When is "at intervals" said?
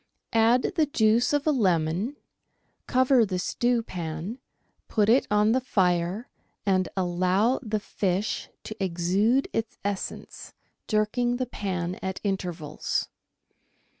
12.01-13.09